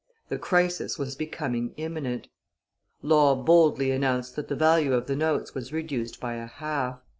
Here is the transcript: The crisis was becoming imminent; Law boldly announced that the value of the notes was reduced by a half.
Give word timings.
The 0.29 0.39
crisis 0.39 0.97
was 0.97 1.13
becoming 1.13 1.75
imminent; 1.77 2.27
Law 3.03 3.35
boldly 3.35 3.91
announced 3.91 4.35
that 4.35 4.47
the 4.47 4.55
value 4.55 4.95
of 4.95 5.05
the 5.05 5.15
notes 5.15 5.53
was 5.53 5.71
reduced 5.71 6.19
by 6.19 6.33
a 6.37 6.47
half. 6.47 6.99